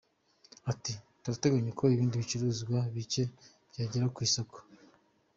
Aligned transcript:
Ati“Turateganya 0.71 1.71
ko 1.79 1.83
ibindi 1.95 2.21
bicuruzwa 2.21 2.77
bicye 2.95 3.23
byagera 3.69 4.05
ku 4.13 4.19
isoko. 4.27 4.57